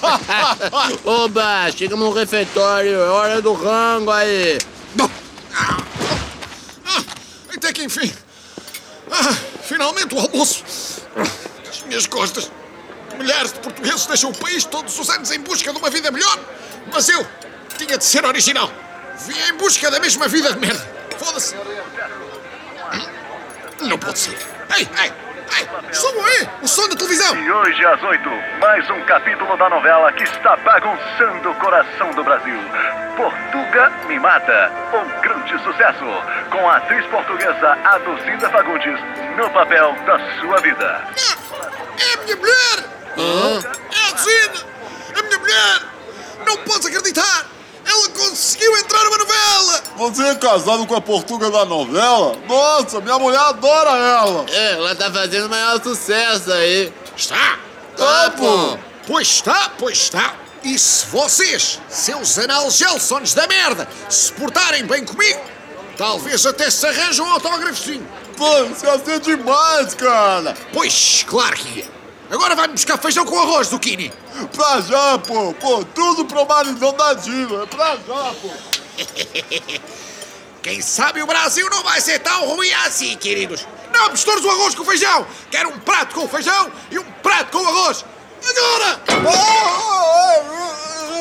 Oba, 1.04 1.70
chega 1.76 1.94
no 1.94 2.10
refeitório, 2.10 2.94
é 2.94 3.08
hora 3.10 3.42
do 3.42 3.52
rango 3.52 4.10
aí. 4.12 4.56
Ah, 5.54 5.76
ah, 6.86 7.02
até 7.54 7.70
que 7.70 7.84
enfim. 7.84 8.10
Ah, 9.12 9.36
finalmente 9.62 10.14
o 10.14 10.18
almoço. 10.18 10.64
As 11.68 11.82
minhas 11.82 12.06
costas. 12.06 12.50
Milhares 13.18 13.52
de 13.52 13.58
portugueses 13.58 14.06
deixam 14.06 14.30
o 14.30 14.34
país 14.34 14.64
todos 14.64 14.98
os 14.98 15.10
anos 15.10 15.30
em 15.32 15.40
busca 15.40 15.70
de 15.70 15.78
uma 15.78 15.90
vida 15.90 16.10
melhor. 16.10 16.38
Mas 16.90 17.10
eu 17.10 17.26
tinha 17.76 17.98
de 17.98 18.04
ser 18.06 18.24
original. 18.24 18.72
Vim 19.20 19.40
em 19.48 19.54
busca 19.54 19.90
da 19.90 19.98
mesma 19.98 20.28
vida 20.28 20.52
de 20.52 20.58
merda. 20.58 20.86
Foda-se. 21.18 21.56
Não 23.80 23.98
pode 23.98 24.18
ser. 24.18 24.38
Ei, 24.76 24.88
ei, 25.02 25.12
ei. 25.58 25.68
Subam 25.92 26.24
aí. 26.24 26.48
O 26.62 26.68
som 26.68 26.88
da 26.88 26.96
televisão. 26.96 27.34
E 27.36 27.50
hoje 27.50 27.84
às 27.86 28.02
8, 28.02 28.28
mais 28.60 28.90
um 28.90 29.00
capítulo 29.06 29.56
da 29.56 29.70
novela 29.70 30.12
que 30.12 30.24
está 30.24 30.56
bagunçando 30.56 31.50
o 31.50 31.54
coração 31.54 32.10
do 32.12 32.24
Brasil. 32.24 32.58
Portuga 33.16 33.90
me 34.06 34.18
mata, 34.18 34.70
um 34.92 35.20
grande 35.22 35.58
sucesso, 35.62 36.04
com 36.50 36.68
a 36.68 36.76
atriz 36.76 37.06
portuguesa 37.06 37.78
Adocida 37.84 38.50
Fagundes 38.50 39.00
no 39.36 39.48
papel 39.50 39.94
da 40.04 40.18
sua 40.40 40.60
vida. 40.60 41.02
É 41.98 42.14
a 42.14 42.22
minha 42.24 42.36
mulher! 42.36 42.84
É 43.16 44.12
a 44.12 44.16
Zina! 44.18 44.66
A 45.18 45.22
minha 45.22 45.38
mulher! 45.38 45.80
Não 46.44 46.56
posso 46.64 46.88
acreditar! 46.88 47.46
Ela 47.86 48.08
conseguiu 48.10 48.76
entrar 48.78 49.04
numa 49.04 49.18
novela! 49.18 49.82
Você 49.96 50.22
é 50.22 50.34
casado 50.34 50.86
com 50.86 50.94
a 50.94 51.00
Portuga 51.00 51.50
da 51.50 51.64
novela? 51.64 52.36
Nossa, 52.46 53.00
minha 53.00 53.18
mulher 53.18 53.38
adora 53.40 53.90
ela. 53.90 54.46
É, 54.50 54.72
ela 54.72 54.94
tá 54.94 55.10
fazendo 55.10 55.48
maior 55.48 55.80
sucesso 55.82 56.52
aí. 56.52 56.92
Está! 57.16 57.58
Tá, 57.96 58.32
pô. 58.36 58.78
Pois 59.06 59.28
está, 59.28 59.70
pois 59.78 59.98
está! 59.98 60.34
E 60.64 60.76
se 60.78 61.06
vocês, 61.06 61.80
seus 61.88 62.36
analgelsons 62.38 63.34
da 63.34 63.46
merda, 63.46 63.88
se 64.08 64.32
portarem 64.32 64.84
bem 64.84 65.04
comigo, 65.04 65.40
talvez 65.96 66.44
até 66.44 66.68
se 66.68 66.84
arranje 66.86 67.22
um 67.22 67.30
autógrafozinho. 67.30 68.06
Pô, 68.36 68.64
isso 68.64 68.84
ia 68.84 68.98
ser 68.98 69.20
demais, 69.20 69.94
cara. 69.94 70.56
Pois, 70.72 71.24
claro 71.26 71.56
que 71.56 71.78
ia. 71.78 71.95
Agora 72.30 72.56
vai-me 72.56 72.74
buscar 72.74 72.98
feijão 72.98 73.24
com 73.24 73.38
arroz, 73.38 73.68
Zucchini. 73.68 74.12
Pra 74.54 74.80
já, 74.80 75.18
pô. 75.18 75.54
Pô, 75.54 75.84
tudo 75.84 76.24
pro 76.24 76.46
maridão 76.46 76.92
da 76.92 77.14
diva. 77.14 77.62
É 77.62 77.66
pra 77.66 77.96
já, 77.96 78.34
pô. 78.40 78.50
Quem 80.62 80.82
sabe 80.82 81.22
o 81.22 81.26
Brasil 81.26 81.68
não 81.70 81.84
vai 81.84 82.00
ser 82.00 82.18
tão 82.18 82.48
ruim 82.48 82.72
assim, 82.86 83.16
queridos. 83.16 83.66
Não 83.92 84.10
mistures 84.10 84.44
o 84.44 84.50
arroz 84.50 84.74
com 84.74 84.82
o 84.82 84.86
feijão. 84.86 85.24
Quero 85.50 85.68
um 85.68 85.78
prato 85.78 86.14
com 86.14 86.24
o 86.24 86.28
feijão 86.28 86.72
e 86.90 86.98
um 86.98 87.04
prato 87.22 87.52
com 87.52 87.64
o 87.64 87.68
arroz. 87.68 88.04
Agora! 88.44 89.00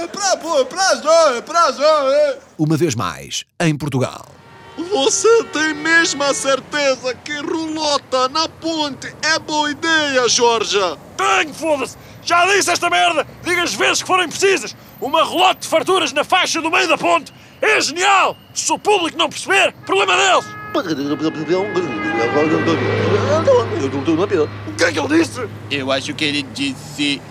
É 0.01 0.07
pra, 0.07 0.37
pô, 0.37 0.65
pra 0.65 0.95
já, 0.95 1.35
é 1.35 1.41
pra 1.41 1.71
já, 1.71 2.03
é. 2.11 2.39
Uma 2.57 2.75
vez 2.75 2.95
mais, 2.95 3.45
em 3.59 3.77
Portugal. 3.77 4.34
Você 4.77 5.43
tem 5.45 5.73
mesmo 5.73 6.21
a 6.21 6.33
certeza 6.33 7.15
que 7.15 7.37
rulota 7.37 8.27
na 8.27 8.49
ponte 8.49 9.07
é 9.21 9.39
boa 9.39 9.71
ideia, 9.71 10.27
Jorge? 10.27 10.77
Tenho, 11.15 11.53
foda-se! 11.53 11.97
Já 12.21 12.45
disse 12.45 12.71
esta 12.71 12.89
merda! 12.89 13.25
Diga 13.41 13.63
as 13.63 13.73
vezes 13.73 14.01
que 14.01 14.07
forem 14.07 14.27
precisas! 14.27 14.75
Uma 14.99 15.23
relote 15.23 15.61
de 15.61 15.67
farturas 15.69 16.11
na 16.11 16.25
faixa 16.25 16.61
do 16.61 16.69
meio 16.69 16.89
da 16.89 16.97
ponte 16.97 17.33
é 17.61 17.79
genial! 17.79 18.35
Se 18.53 18.69
o 18.73 18.77
público 18.77 19.17
não 19.17 19.29
perceber, 19.29 19.73
problema 19.85 20.17
deles! 20.17 20.45
O 24.67 24.73
que 24.75 24.83
é 24.83 24.91
que 24.91 24.99
ele 24.99 25.07
disse? 25.07 25.47
Eu 25.71 25.91
acho 25.91 26.13
que 26.13 26.25
ele 26.25 26.43
disse 26.43 27.21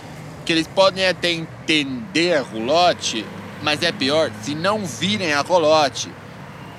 que 0.47 0.53
eles 0.53 0.67
podem 0.67 1.07
até 1.07 1.31
entender 1.31 2.39
a 2.39 2.43
rolote, 2.43 3.27
mas 3.63 3.83
é 3.83 3.93
pior 3.93 4.31
se 4.43 4.55
não 4.55 4.87
virem 4.87 5.35
a 5.35 5.43
rolote. 5.43 6.11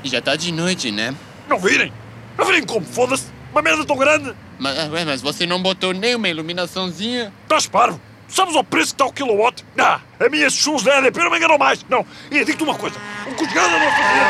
E 0.05 0.07
já 0.07 0.21
tá 0.21 0.35
de 0.35 0.51
noite, 0.51 0.91
né? 0.91 1.15
Não 1.49 1.57
virem! 1.57 1.91
Não 2.37 2.45
virem 2.45 2.63
como, 2.63 2.85
foda-se! 2.85 3.25
Uma 3.51 3.63
merda 3.63 3.83
tão 3.83 3.97
grande! 3.97 4.35
Mas, 4.59 4.77
ué, 4.91 5.03
mas 5.03 5.19
você 5.19 5.47
não 5.47 5.59
botou 5.59 5.93
nem 5.93 6.13
uma 6.13 6.29
iluminaçãozinha? 6.29 7.33
Estás 7.41 7.65
parvo? 7.65 7.99
Sabes 8.27 8.55
ao 8.55 8.63
preço 8.63 8.89
que 8.89 9.01
está 9.01 9.05
o 9.07 9.11
kilowatt? 9.11 9.65
Não, 9.75 9.83
a 10.19 10.29
minha 10.29 10.45
esses 10.45 10.59
chulos 10.59 10.83
da 10.83 10.99
EDP 10.99 11.17
não 11.21 11.31
me 11.31 11.37
enganam 11.37 11.57
mais. 11.57 11.83
Não, 11.89 12.05
e 12.29 12.45
digo-te 12.45 12.63
uma 12.63 12.75
coisa: 12.75 12.95
um 13.27 13.33
cozinhado 13.33 13.71
não 13.71 13.79
fazia. 13.79 14.25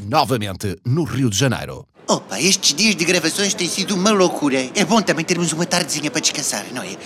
Novamente, 0.00 0.80
no 0.84 1.04
Rio 1.04 1.30
de 1.30 1.38
Janeiro. 1.38 1.86
Opa, 2.08 2.40
estes 2.40 2.74
dias 2.74 2.96
de 2.96 3.04
gravações 3.04 3.54
têm 3.54 3.68
sido 3.68 3.94
uma 3.94 4.10
loucura. 4.10 4.68
É 4.74 4.84
bom 4.84 5.00
também 5.00 5.24
termos 5.24 5.52
uma 5.52 5.64
tardezinha 5.64 6.10
para 6.10 6.20
descansar, 6.20 6.64
não 6.72 6.82
é? 6.82 6.96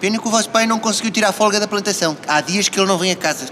Pena 0.00 0.20
que 0.20 0.28
o 0.28 0.30
vosso 0.30 0.50
pai 0.50 0.68
não 0.68 0.78
conseguiu 0.78 1.10
tirar 1.10 1.30
a 1.30 1.32
folga 1.32 1.58
da 1.58 1.66
plantação. 1.66 2.16
Há 2.28 2.40
dias 2.40 2.68
que 2.68 2.78
ele 2.78 2.86
não 2.86 2.96
vem 2.96 3.10
a 3.10 3.16
casa. 3.16 3.50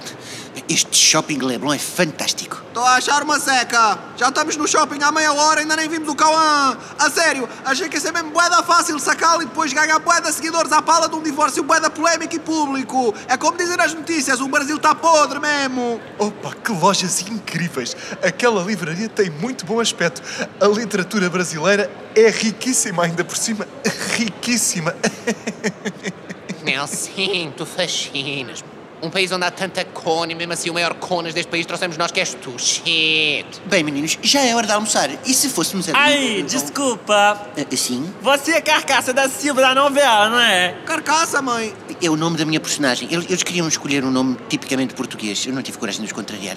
Este 0.71 0.97
shopping 0.97 1.39
Leblon 1.39 1.75
é 1.75 1.81
fantástico. 1.81 2.63
Estou 2.69 2.85
a 2.85 2.95
achar 2.95 3.25
uma 3.25 3.41
seca. 3.41 3.99
Já 4.17 4.29
estamos 4.29 4.57
no 4.57 4.69
shopping 4.69 5.03
há 5.03 5.11
meia 5.11 5.33
hora 5.33 5.59
e 5.59 5.63
ainda 5.63 5.75
nem 5.75 5.89
vimos 5.89 6.09
o 6.09 6.15
Cauã. 6.15 6.79
A 6.97 7.11
sério, 7.11 7.49
achei 7.65 7.89
que 7.89 7.97
ia 7.97 8.01
ser 8.01 8.13
mesmo 8.13 8.31
boeda 8.31 8.63
fácil 8.63 8.97
sacá-lo 9.01 9.43
e 9.43 9.47
depois 9.47 9.73
ganhar 9.73 9.99
boeda 9.99 10.31
seguidores 10.31 10.71
à 10.71 10.81
pala 10.81 11.09
de 11.09 11.17
um 11.17 11.23
divórcio 11.25 11.65
boeda 11.65 11.91
polémico 11.91 12.37
e 12.37 12.39
público. 12.39 13.13
É 13.27 13.37
como 13.37 13.59
dizem 13.59 13.75
as 13.81 13.93
notícias, 13.95 14.41
o 14.41 14.47
Brasil 14.47 14.77
está 14.77 14.95
podre 14.95 15.41
mesmo. 15.41 16.01
Opa, 16.17 16.55
que 16.55 16.71
lojas 16.71 17.21
incríveis! 17.23 17.97
Aquela 18.23 18.63
livraria 18.63 19.09
tem 19.09 19.29
muito 19.29 19.67
bom 19.67 19.81
aspecto. 19.81 20.23
A 20.61 20.69
literatura 20.69 21.29
brasileira 21.29 21.91
é 22.15 22.31
riquíssima, 22.31 23.03
ainda 23.03 23.25
por 23.25 23.37
cima. 23.37 23.67
Riquíssima. 24.17 24.95
Nelson, 26.63 27.51
tu 27.57 27.67
fascinas. 27.67 28.63
Um 29.03 29.09
país 29.11 29.33
onde 29.33 29.45
há 29.45 29.51
tanta 29.51 29.85
cone, 29.85 30.33
e 30.33 30.37
mesmo 30.37 30.53
assim 30.53 30.71
o 30.71 30.75
maior 30.75 30.95
conas 30.95 31.33
deste 31.33 31.49
país 31.51 31.65
trouxemos 31.65 31.97
nós 31.97 32.11
que 32.13 32.21
és 32.21 32.35
tu. 32.35 32.55
Shit. 32.59 33.47
Bem, 33.67 33.83
meninos, 33.83 34.19
já 34.23 34.41
é 34.43 34.55
hora 34.55 34.67
de 34.67 34.73
almoçar. 34.73 35.11
E 35.25 35.35
se 35.35 35.49
fôssemos 35.49 35.89
a. 35.89 35.93
Aí, 35.99 36.43
desculpa. 36.43 37.15
Ah, 37.15 37.77
Sim? 37.77 38.13
Você 38.21 38.53
é 38.53 38.57
a 38.59 38.63
carcaça 38.63 39.13
da 39.13 39.29
Silva 39.29 39.63
da 39.63 39.75
novela, 39.75 40.29
não 40.29 40.39
é? 40.39 40.75
Carcaça, 40.85 41.41
mãe. 41.41 41.75
É 42.03 42.11
o 42.11 42.17
nome 42.17 42.37
da 42.37 42.45
minha 42.45 42.61
personagem. 42.61 43.09
Eles, 43.11 43.25
eles 43.29 43.43
queriam 43.43 43.67
escolher 43.67 44.05
um 44.05 44.11
nome 44.11 44.37
tipicamente 44.49 44.95
português. 44.95 45.47
Eu 45.47 45.53
não 45.55 45.63
tive 45.63 45.79
coragem 45.79 46.01
de 46.01 46.07
os 46.07 46.13
contrariar. 46.13 46.57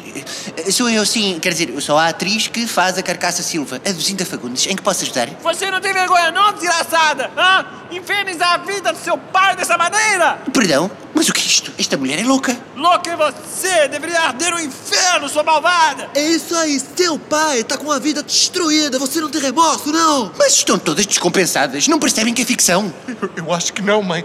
Eh, 0.58 0.72
Sou 0.72 0.90
eu, 0.90 1.06
sim. 1.06 1.40
Quer 1.40 1.50
dizer, 1.54 1.70
eu 1.70 1.80
sou 1.82 1.98
a 1.98 2.10
atriz 2.10 2.48
que 2.48 2.68
faz 2.68 2.98
a 2.98 3.04
Carcaça 3.04 3.42
Silva, 3.42 3.82
a 3.86 3.92
Duzinda 3.92 4.26
Fagundes. 4.26 4.68
Em 4.68 4.76
que 4.76 4.82
posso 4.82 5.04
ajudar? 5.04 5.30
Você 5.42 5.72
não 5.72 5.80
tem 5.80 5.94
vergonha 5.94 6.32
não, 6.32 6.52
desgraçada? 6.54 7.32
Hã? 7.38 7.66
Infernizar 7.92 8.54
a 8.54 8.58
vida 8.58 8.92
do 8.92 9.00
seu 9.00 9.18
pai 9.18 9.56
dessa 9.56 9.78
maneira? 9.78 10.40
Perdão? 10.54 10.92
Mas 11.14 11.30
o 11.30 11.34
que 11.34 11.42
é 11.42 11.46
isto? 11.46 11.72
Esta 11.78 11.96
mulher 11.96 12.20
é 12.20 12.24
louca. 12.24 12.58
Louca 12.76 13.12
é 13.12 13.16
você! 13.16 13.88
Deveria 13.88 14.20
arder 14.20 14.52
no 14.52 14.60
inferno, 14.60 15.30
sua 15.30 15.44
malvada! 15.44 16.10
É 16.16 16.22
isso 16.22 16.56
aí, 16.56 16.80
seu 16.96 17.20
pai 17.20 17.64
tá 17.64 17.78
com 17.78 17.92
a 17.92 18.00
vida 18.00 18.24
destruída. 18.24 18.98
Você 18.98 19.22
não 19.22 19.30
tem 19.30 19.42
remorso, 19.42 19.92
não? 19.92 20.32
Mas 20.38 20.54
estão 20.54 20.80
todas 20.80 21.06
descompensadas. 21.06 21.88
Não 21.88 22.00
percebem 22.00 22.34
que 22.34 22.42
é 22.42 22.46
ficção? 22.46 22.94
Eu, 23.08 23.30
eu 23.36 23.54
acho 23.54 23.72
que 23.74 23.82
não, 23.82 24.02
mãe. 24.02 24.24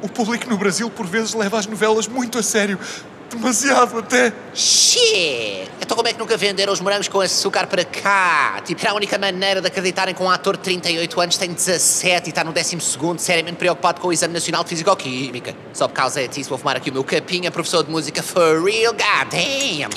O 0.00 0.08
público 0.08 0.48
no 0.48 0.56
Brasil, 0.56 0.88
por 0.88 1.06
vezes, 1.06 1.34
leva 1.34 1.58
as 1.58 1.66
novelas 1.66 2.06
muito 2.06 2.38
a 2.38 2.42
sério. 2.42 2.78
Demasiado 3.30 3.98
até. 3.98 4.32
Shit. 4.54 5.70
Então 5.80 5.96
como 5.96 6.08
é 6.08 6.12
que 6.12 6.18
nunca 6.18 6.36
venderam 6.36 6.72
os 6.72 6.80
morangos 6.80 7.08
com 7.08 7.20
açúcar 7.20 7.66
para 7.66 7.84
cá? 7.84 8.60
Tipo, 8.64 8.80
era 8.80 8.92
a 8.92 8.94
única 8.94 9.18
maneira 9.18 9.60
de 9.60 9.66
acreditarem 9.66 10.14
que 10.14 10.22
um 10.22 10.30
ator 10.30 10.56
de 10.56 10.62
38 10.62 11.20
anos 11.20 11.36
tem 11.36 11.52
17 11.52 12.26
e 12.26 12.30
está 12.30 12.42
no 12.42 12.52
12 12.52 12.80
segundo, 12.80 13.18
seriamente 13.18 13.56
preocupado 13.56 14.00
com 14.00 14.08
o 14.08 14.12
Exame 14.12 14.32
Nacional 14.32 14.62
de 14.62 14.70
Fisicoquímica. 14.70 15.54
Só 15.74 15.86
por 15.86 15.94
causa 15.94 16.26
disso 16.26 16.48
vou 16.48 16.58
fumar 16.58 16.76
aqui 16.76 16.90
o 16.90 16.92
meu 16.92 17.04
capinha, 17.04 17.50
professor 17.50 17.84
de 17.84 17.90
música 17.90 18.22
for 18.22 18.64
real, 18.64 18.94
god 18.94 19.30
damn. 19.30 19.90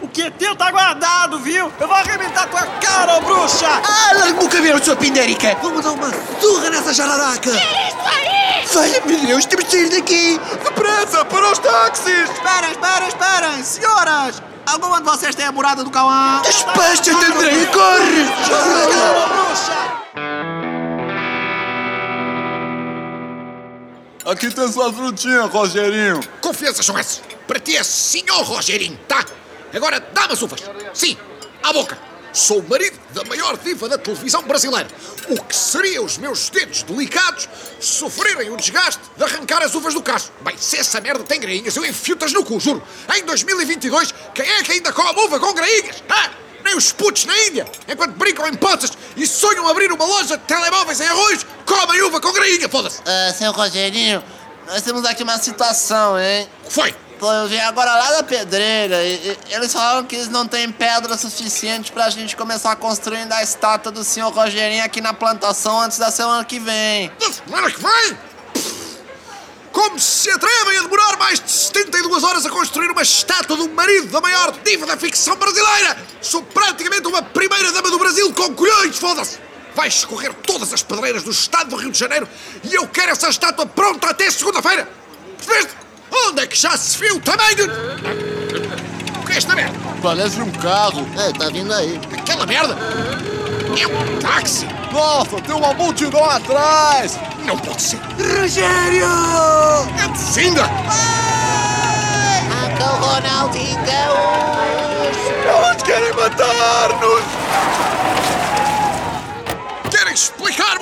O 0.00 0.08
que 0.08 0.22
é 0.22 0.30
teu 0.30 0.56
tá 0.56 0.70
guardado, 0.70 1.38
viu? 1.40 1.70
Eu 1.78 1.88
vou 1.88 1.96
arrebentar 1.96 2.46
tua 2.48 2.66
cara, 2.80 3.16
ô 3.16 3.20
bruxa! 3.20 3.66
Ah, 3.66 4.12
larga 4.14 4.44
o 4.44 4.48
cabelo, 4.48 4.82
sua 4.84 4.96
pindérica! 4.96 5.56
Vamos 5.62 5.84
dar 5.84 5.92
uma 5.92 6.10
surra 6.40 6.70
nessa 6.70 6.92
jararaca. 6.94 7.50
Valha-me 8.76 9.16
Deus, 9.26 9.46
temos 9.46 9.64
de 9.64 9.70
sair 9.70 9.88
daqui! 9.88 10.38
Depressa, 10.62 11.24
para 11.24 11.50
os 11.50 11.58
táxis! 11.60 12.28
Esperem, 12.28 12.72
esperem, 12.72 13.08
esperem! 13.08 13.64
Senhoras! 13.64 14.42
Alguma 14.66 14.98
de 15.00 15.04
vocês 15.04 15.34
tem 15.34 15.46
a 15.46 15.52
morada 15.52 15.82
do 15.82 15.90
Cauã? 15.90 16.42
Despacha-te, 16.42 17.08
André, 17.08 17.64
corre! 17.72 18.26
Aqui 24.26 24.50
tem 24.50 24.70
sua 24.70 24.92
frutinha, 24.92 25.46
Rogerinho. 25.46 26.20
Confianças 26.42 26.84
são 26.84 26.98
essas? 26.98 27.22
Para 27.48 27.58
ti 27.58 27.78
é 27.78 27.82
senhor 27.82 28.42
Rogerinho, 28.42 28.98
tá? 29.08 29.24
Agora 29.74 30.00
dá-me 30.12 30.34
as 30.34 30.42
uvas. 30.42 30.60
Sim, 30.92 31.16
à 31.62 31.72
boca. 31.72 31.96
Sou 32.36 32.58
o 32.58 32.68
marido 32.68 32.98
da 33.14 33.24
maior 33.24 33.56
diva 33.56 33.88
da 33.88 33.96
televisão 33.96 34.42
brasileira. 34.42 34.86
O 35.26 35.42
que 35.42 35.56
seriam 35.56 36.04
os 36.04 36.18
meus 36.18 36.50
dedos 36.50 36.82
delicados 36.82 37.48
sofrerem 37.80 38.50
o 38.50 38.58
desgaste 38.58 39.00
de 39.16 39.24
arrancar 39.24 39.62
as 39.62 39.74
uvas 39.74 39.94
do 39.94 40.02
cacho? 40.02 40.30
Bem, 40.42 40.54
se 40.58 40.76
essa 40.76 41.00
merda 41.00 41.24
tem 41.24 41.40
grainhas, 41.40 41.74
eu 41.74 41.82
enfio-tas 41.86 42.34
no 42.34 42.44
cu, 42.44 42.60
juro. 42.60 42.82
Em 43.16 43.24
2022, 43.24 44.12
quem 44.34 44.46
é 44.46 44.62
que 44.62 44.72
ainda 44.72 44.92
come 44.92 45.18
uva 45.18 45.40
com 45.40 45.54
grainhas? 45.54 46.04
Ah, 46.10 46.30
nem 46.62 46.76
os 46.76 46.92
putos 46.92 47.24
na 47.24 47.34
Índia, 47.44 47.66
enquanto 47.88 48.12
brincam 48.16 48.46
em 48.48 48.54
poças 48.54 48.90
e 49.16 49.26
sonham 49.26 49.66
abrir 49.66 49.90
uma 49.90 50.04
loja 50.04 50.36
de 50.36 50.44
telemóveis 50.44 51.00
em 51.00 51.06
arroz, 51.06 51.46
comem 51.64 52.02
uva 52.02 52.20
com 52.20 52.32
grainha, 52.32 52.68
foda-se. 52.68 53.00
Ah, 53.06 53.32
seu 53.32 53.50
Rogerinho, 53.50 54.22
nós 54.66 54.82
temos 54.82 55.06
aqui 55.06 55.22
uma 55.22 55.38
situação, 55.38 56.20
hein? 56.20 56.46
O 56.64 56.66
que 56.66 56.74
foi? 56.74 56.94
Pô, 57.18 57.32
eu 57.32 57.48
vim 57.48 57.58
agora 57.58 57.90
lá 57.90 58.12
da 58.12 58.22
pedreira 58.22 59.02
e, 59.02 59.38
e 59.48 59.54
eles 59.54 59.72
falaram 59.72 60.04
que 60.04 60.16
eles 60.16 60.28
não 60.28 60.46
têm 60.46 60.70
pedra 60.70 61.16
suficiente 61.16 61.90
pra 61.90 62.10
gente 62.10 62.36
começar 62.36 62.76
construindo 62.76 63.32
a 63.32 63.42
estátua 63.42 63.90
do 63.90 64.04
senhor 64.04 64.30
Rogerinho 64.30 64.84
aqui 64.84 65.00
na 65.00 65.14
plantação 65.14 65.80
antes 65.80 65.96
da 65.96 66.10
semana 66.10 66.44
que 66.44 66.58
vem. 66.58 67.10
Da 67.18 67.32
semana 67.32 67.70
que 67.70 67.80
vem? 67.80 68.18
Como 69.72 69.98
se 69.98 70.30
atrevem 70.30 70.78
a 70.78 70.82
demorar 70.82 71.16
mais 71.16 71.40
de 71.40 71.50
72 71.50 72.22
horas 72.22 72.44
a 72.44 72.50
construir 72.50 72.90
uma 72.90 73.02
estátua 73.02 73.56
do 73.56 73.68
marido 73.70 74.08
da 74.08 74.20
maior 74.20 74.52
diva 74.62 74.84
da 74.84 74.98
ficção 74.98 75.36
brasileira? 75.36 75.96
Sou 76.20 76.42
praticamente 76.42 77.08
uma 77.08 77.22
primeira-dama 77.22 77.90
do 77.90 77.98
Brasil 77.98 78.30
com 78.34 78.54
colhões, 78.54 78.98
foda-se! 78.98 79.38
Vai 79.74 79.88
escorrer 79.88 80.34
todas 80.34 80.70
as 80.72 80.82
pedreiras 80.82 81.22
do 81.22 81.30
estado 81.30 81.70
do 81.70 81.76
Rio 81.76 81.90
de 81.90 81.98
Janeiro 81.98 82.28
e 82.62 82.74
eu 82.74 82.86
quero 82.88 83.12
essa 83.12 83.30
estátua 83.30 83.64
pronta 83.64 84.10
até 84.10 84.30
segunda-feira! 84.30 84.86
Percebeste? 85.38 85.85
Onde 86.24 86.42
é 86.42 86.46
que 86.46 86.56
já 86.56 86.76
se 86.76 86.98
viu 86.98 87.16
o 87.16 87.20
tamanho? 87.20 87.66
O 89.20 89.26
que 89.26 89.32
é 89.32 89.36
esta 89.36 89.54
merda? 89.54 89.78
Parece 90.02 90.40
um 90.40 90.50
carro. 90.52 91.06
É, 91.18 91.32
tá 91.32 91.48
vindo 91.48 91.72
aí. 91.72 92.00
Aquela 92.18 92.46
merda? 92.46 92.76
É 93.78 93.86
um 93.86 94.18
táxi? 94.18 94.66
Nossa, 94.92 95.40
tem 95.42 95.54
uma 95.54 95.74
multidão 95.74 96.24
atrás. 96.24 97.18
Não 97.44 97.58
pode 97.58 97.82
ser! 97.82 98.00
Rogério! 98.18 99.06
É 100.02 100.08
de 100.08 100.18
Zinda! 100.18 100.64
Uncle 102.64 102.86
Ronaldinho 103.00 103.78
Eles 105.70 105.82
querem 105.82 106.12
matar-nos! 106.14 107.22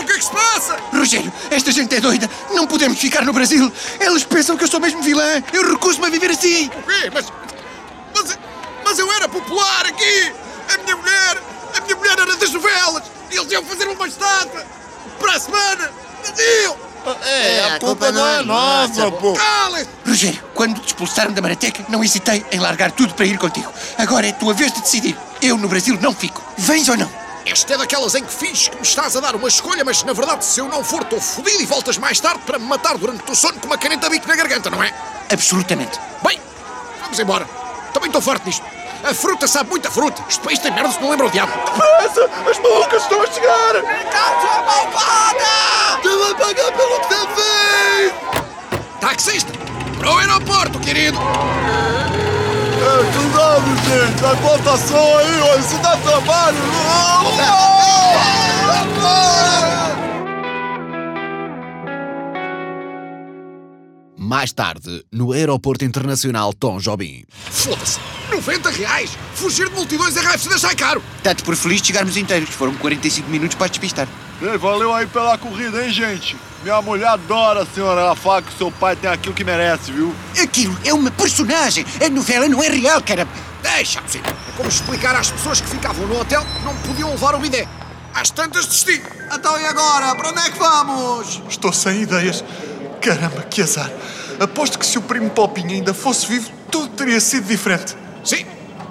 O 0.05 0.07
que 0.07 0.13
é 0.13 0.19
que 0.19 0.25
se 0.25 0.31
passa? 0.31 0.77
Rogério, 0.93 1.33
esta 1.51 1.73
gente 1.73 1.95
é 1.95 2.01
doida! 2.01 2.29
Não 2.53 2.67
podemos 2.67 2.99
ficar 2.99 3.25
no 3.25 3.33
Brasil! 3.33 3.73
Eles 3.99 4.23
pensam 4.23 4.55
que 4.55 4.65
eu 4.65 4.69
sou 4.69 4.79
mesmo 4.79 5.03
vilã! 5.03 5.43
Eu 5.51 5.71
recuso-me 5.71 6.07
a 6.07 6.11
viver 6.11 6.31
assim! 6.31 6.67
O 6.67 6.83
quê? 6.83 7.11
Mas, 7.13 7.33
mas. 8.15 8.39
Mas 8.85 8.99
eu 8.99 9.11
era 9.11 9.27
popular 9.27 9.87
aqui! 9.87 10.33
A 10.75 10.79
minha 10.83 10.95
mulher. 10.95 11.43
A 11.75 11.81
minha 11.81 11.97
mulher 11.97 12.19
era 12.19 12.37
das 12.37 12.53
novelas! 12.53 13.03
E 13.31 13.37
eles 13.37 13.51
iam 13.51 13.65
fazer 13.65 13.89
uma 13.89 14.07
estátua! 14.07 14.67
Para 15.19 15.33
a 15.33 15.41
semana! 15.41 15.91
Iam! 16.63 16.77
É, 17.23 17.65
a 17.65 17.79
culpa 17.79 18.13
não 18.13 18.27
é 18.27 18.43
nossa, 18.43 19.11
pô. 19.11 19.37
Rogério, 20.07 20.43
quando 20.55 20.81
te 20.81 20.89
expulsaram 20.89 21.33
da 21.33 21.43
Marateca, 21.43 21.85
não 21.89 22.05
hesitei 22.05 22.45
em 22.51 22.59
largar 22.59 22.93
tudo 22.93 23.15
para 23.15 23.27
ir 23.27 23.39
contigo. 23.39 23.73
Agora 23.99 24.27
é 24.27 24.31
a 24.31 24.35
tua 24.35 24.55
vez 24.55 24.73
de 24.73 24.81
decidir. 24.81 25.17
Eu 25.41 25.59
no 25.59 25.69
Brasil 25.69 25.99
não 26.01 26.15
fico. 26.15 26.43
Vens 26.57 26.89
ou 26.89 26.97
não? 26.97 27.24
Esta 27.47 27.75
é 27.75 27.77
daquelas 27.77 28.15
em 28.15 28.25
que 28.25 28.33
fins 28.33 28.69
que 28.69 28.77
me 28.77 28.83
estás 28.83 29.15
a 29.17 29.21
dar 29.21 29.37
uma 29.37 29.49
escolha, 29.49 29.85
mas 29.85 30.03
na 30.03 30.15
verdade, 30.15 30.45
se 30.45 30.61
eu 30.61 30.69
não 30.69 30.83
for, 30.83 31.03
estou 31.03 31.21
fodido 31.21 31.63
e 31.63 31.67
voltas 31.67 31.99
mais 31.99 32.19
tarde 32.19 32.41
para 32.47 32.59
me 32.59 32.65
matar 32.65 32.97
durante 32.97 33.21
o 33.21 33.23
teu 33.23 33.35
sono 33.35 33.61
com 33.61 33.67
uma 33.67 33.77
caneta 33.77 34.09
bico 34.09 34.27
na 34.27 34.35
garganta, 34.35 34.71
não 34.71 34.83
é? 34.83 34.93
Absolutamente. 35.31 36.01
Bem, 36.27 36.41
vamos 37.03 37.19
embora. 37.19 37.45
Também 37.93 38.09
estou 38.09 38.23
farto 38.23 38.45
disto. 38.45 38.65
A 39.05 39.13
fruta 39.13 39.47
sabe 39.47 39.69
muita 39.69 39.91
fruta. 39.91 40.25
Este 40.27 40.41
país 40.41 40.59
tem 40.59 40.73
merda 40.73 40.91
se 40.91 41.01
não 41.03 41.11
lembra 41.11 41.27
o 41.27 41.31
diabo. 41.31 41.53
Depressa! 41.53 42.31
As 42.51 42.59
malucas 42.59 43.03
estão 43.03 43.21
a 43.21 43.27
chegar! 43.27 43.75
Casa 44.11 44.63
malvada! 44.63 46.01
Tu 46.03 46.19
vai 46.19 46.35
pagar 46.35 46.73
pelo 46.73 47.01
que 47.01 47.15
feito! 47.43 49.01
Taxista! 49.01 49.53
Para 49.99 50.11
o 50.11 50.19
aeroporto, 50.19 50.81
querido! 50.81 51.19
É, 52.85 53.13
cuidado, 53.17 53.65
gente! 53.89 54.25
A 54.27 54.37
cotação 54.37 55.19
aí, 55.19 55.41
ó! 55.41 55.59
Isso 55.59 55.79
dá 55.79 55.97
trabalho! 55.97 56.59
Mais 64.35 64.53
tarde, 64.53 65.05
no 65.13 65.31
Aeroporto 65.31 65.85
Internacional 65.85 66.53
Tom 66.53 66.81
Jobim. 66.81 67.23
Foda-se! 67.53 68.01
90 68.33 68.69
reais! 68.69 69.17
Fugir 69.37 69.69
de 69.69 69.77
multidões 69.77 70.17
é 70.17 70.21
raio-se 70.21 70.49
deixar 70.49 70.75
caro! 70.75 71.01
Dá-te 71.23 71.45
por 71.45 71.55
feliz 71.55 71.81
de 71.81 71.87
chegarmos 71.87 72.17
inteiros. 72.17 72.49
Foram 72.49 72.75
45 72.75 73.31
minutos 73.31 73.55
para 73.55 73.69
despistar. 73.69 74.09
Ei, 74.43 74.59
valeu 74.59 74.93
aí 74.93 75.07
pela 75.07 75.39
corrida, 75.39 75.85
hein, 75.85 75.93
gente? 75.93 76.37
Minha 76.65 76.83
mulher 76.83 77.11
adora 77.11 77.63
a 77.63 77.67
senhora. 77.67 78.01
Ela 78.01 78.17
fala 78.17 78.43
que 78.43 78.53
o 78.53 78.59
seu 78.59 78.73
pai 78.73 78.97
tem 78.97 79.09
aquilo 79.09 79.33
que 79.33 79.45
merece, 79.45 79.93
viu? 79.93 80.13
Aquilo 80.43 80.77
é 80.85 80.93
uma 80.93 81.13
personagem. 81.13 81.87
A 82.05 82.09
novela 82.09 82.49
não 82.49 82.61
é 82.61 82.69
real, 82.69 83.01
cara. 83.03 83.29
Deixa-me 83.63 84.09
ser. 84.09 84.19
É 84.19 84.57
como 84.57 84.69
explicar 84.69 85.15
às 85.15 85.31
pessoas 85.31 85.61
que 85.61 85.69
ficavam 85.69 86.09
no 86.09 86.21
hotel 86.21 86.45
que 86.45 86.65
não 86.65 86.75
podiam 86.79 87.09
levar 87.09 87.37
o 87.37 87.39
bidé. 87.39 87.69
Às 88.13 88.31
tantas 88.31 88.67
desisti. 88.67 89.01
Então 89.33 89.61
e 89.61 89.65
agora? 89.65 90.13
Para 90.17 90.31
onde 90.31 90.41
é 90.41 90.51
que 90.51 90.59
vamos? 90.59 91.41
Estou 91.49 91.73
sem 91.73 92.03
ideias. 92.03 92.43
Caramba, 93.01 93.43
que 93.43 93.63
azar. 93.63 93.93
Aposto 94.41 94.79
que 94.79 94.87
se 94.87 94.99
o 94.99 95.03
primo 95.03 95.31
Popinho 95.31 95.71
ainda 95.71 95.95
fosse 95.95 96.27
vivo, 96.27 96.51
tudo 96.71 96.89
teria 96.89 97.21
sido 97.21 97.47
diferente. 97.47 97.97
Sim, 98.25 98.45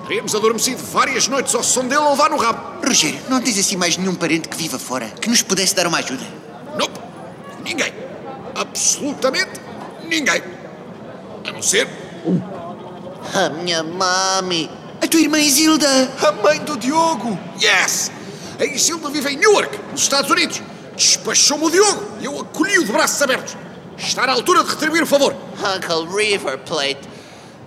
teríamos 0.07 0.33
adormecido 0.35 0.81
várias 0.91 1.27
noites 1.27 1.53
ao 1.53 1.63
som 1.63 1.87
dele 1.87 2.01
a 2.01 2.09
levar 2.09 2.29
no 2.29 2.37
rabo. 2.37 2.85
Rogério, 2.85 3.19
não 3.29 3.41
tens 3.41 3.57
assim 3.57 3.75
mais 3.75 3.97
nenhum 3.97 4.15
parente 4.15 4.47
que 4.47 4.55
viva 4.55 4.79
fora 4.79 5.07
que 5.07 5.29
nos 5.29 5.41
pudesse 5.41 5.75
dar 5.75 5.87
uma 5.87 5.99
ajuda? 5.99 6.23
Nope. 6.77 6.99
Ninguém. 7.63 7.93
Absolutamente 8.55 9.51
ninguém. 10.07 10.43
A 11.47 11.51
não 11.51 11.61
ser 11.61 11.87
A 13.33 13.49
minha 13.49 13.83
mami. 13.83 14.69
A 15.01 15.07
tua 15.07 15.19
irmã 15.19 15.39
Isilda. 15.39 15.87
A 16.21 16.31
mãe 16.31 16.59
do 16.59 16.77
Diogo. 16.77 17.37
Yes! 17.61 18.11
A 18.59 18.65
Isilda 18.65 19.09
vive 19.09 19.29
em 19.31 19.37
Newark, 19.37 19.77
nos 19.91 20.01
Estados 20.01 20.29
Unidos. 20.29 20.61
Despachou-me 20.95 21.65
o 21.65 21.71
Diogo 21.71 22.03
e 22.21 22.25
eu 22.25 22.39
acolhi-o 22.39 22.85
de 22.85 22.91
braços 22.91 23.21
abertos. 23.21 23.57
Está 23.97 24.25
na 24.25 24.33
altura 24.33 24.63
de 24.63 24.69
retribuir 24.69 25.03
o 25.03 25.07
favor. 25.07 25.33
Uncle 25.33 26.07
River 26.15 26.57
Plate. 26.59 26.99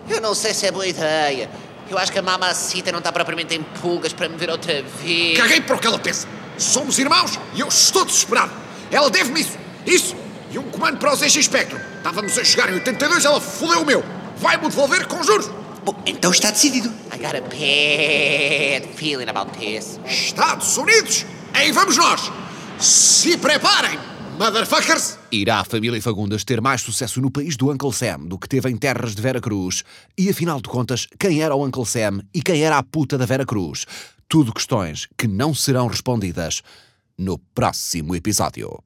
Eu 0.08 0.20
não 0.20 0.34
sei 0.34 0.54
se 0.54 0.66
é 0.66 0.70
boa 0.70 0.86
ideia. 0.86 1.50
Eu 1.88 1.98
acho 1.98 2.10
que 2.10 2.18
a 2.18 2.22
mamacita 2.22 2.90
não 2.90 2.98
está 2.98 3.12
propriamente 3.12 3.54
em 3.54 3.62
pulgas 3.62 4.12
para 4.12 4.28
me 4.28 4.36
ver 4.36 4.50
outra 4.50 4.82
vez. 4.82 5.38
Caguei 5.38 5.60
para 5.60 5.76
o 5.76 5.78
que 5.78 5.86
ela 5.86 5.98
pensa. 5.98 6.26
Somos 6.58 6.98
irmãos 6.98 7.38
e 7.54 7.60
eu 7.60 7.68
estou 7.68 8.04
desesperado. 8.04 8.52
Ela 8.90 9.10
deve-me 9.10 9.40
isso. 9.40 9.58
Isso. 9.84 10.16
E 10.50 10.58
um 10.58 10.64
comando 10.70 10.98
para 10.98 11.12
os 11.12 11.22
Eixo 11.22 11.42
Spectrum. 11.42 11.78
Estávamos 11.96 12.38
a 12.38 12.44
chegar 12.44 12.70
em 12.70 12.74
82, 12.74 13.24
ela 13.24 13.40
fodeu 13.40 13.82
o 13.82 13.86
meu. 13.86 14.04
Vai-me 14.36 14.68
devolver 14.68 15.06
com 15.06 15.22
juros. 15.22 15.50
Bom, 15.84 15.94
então 16.04 16.32
está 16.32 16.50
decidido. 16.50 16.88
I 17.12 17.18
got 17.18 17.36
a 17.36 17.40
bad 17.42 18.88
feeling 18.96 19.28
about 19.28 19.56
this. 19.58 20.00
Estados 20.04 20.76
Unidos, 20.76 21.24
aí 21.54 21.70
vamos 21.70 21.96
nós. 21.96 22.32
Se 22.80 23.36
preparem, 23.36 23.98
motherfuckers. 24.36 25.18
Irá 25.32 25.60
a 25.60 25.64
família 25.64 26.00
Fagundes 26.00 26.44
ter 26.44 26.60
mais 26.60 26.82
sucesso 26.82 27.20
no 27.20 27.30
país 27.30 27.56
do 27.56 27.70
Uncle 27.70 27.92
Sam 27.92 28.20
do 28.26 28.38
que 28.38 28.48
teve 28.48 28.70
em 28.70 28.76
terras 28.76 29.14
de 29.14 29.22
Vera 29.22 29.40
Cruz? 29.40 29.82
E 30.16 30.28
afinal 30.28 30.60
de 30.60 30.68
contas, 30.68 31.08
quem 31.18 31.42
era 31.42 31.54
o 31.54 31.66
Uncle 31.66 31.86
Sam 31.86 32.20
e 32.34 32.42
quem 32.42 32.62
era 32.62 32.78
a 32.78 32.82
puta 32.82 33.16
da 33.16 33.26
Vera 33.26 33.46
Cruz? 33.46 33.86
Tudo 34.28 34.52
questões 34.52 35.08
que 35.16 35.26
não 35.26 35.54
serão 35.54 35.86
respondidas 35.86 36.62
no 37.18 37.38
próximo 37.38 38.14
episódio. 38.14 38.82